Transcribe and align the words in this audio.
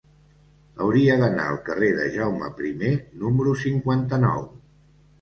Hauria 0.85 1.17
d'anar 1.25 1.45
al 1.51 1.61
carrer 1.69 1.91
de 1.99 2.09
Jaume 2.17 2.51
I 2.73 2.75
número 3.27 3.57
cinquanta-nou. 3.69 4.53